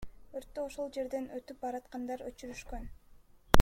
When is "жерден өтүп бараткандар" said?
0.95-2.27